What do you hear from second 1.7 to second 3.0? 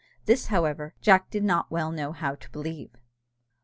know how to believe.